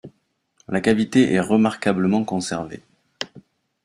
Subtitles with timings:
[0.67, 2.81] La cavité est remarquablement conservée.